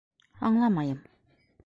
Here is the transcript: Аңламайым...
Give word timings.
Аңламайым... 0.49 1.05